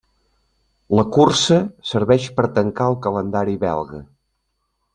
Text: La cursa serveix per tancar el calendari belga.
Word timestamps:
La 0.99 1.03
cursa 1.17 1.59
serveix 1.89 2.25
per 2.39 2.47
tancar 2.57 2.89
el 2.93 2.99
calendari 3.05 3.55
belga. 3.69 4.01